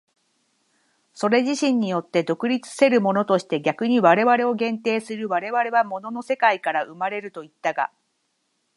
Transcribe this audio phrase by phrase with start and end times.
[1.13, 7.91] それ自身によって独立せるものとして逆に我々を限定する、我々は物の世界から生まれるといったが、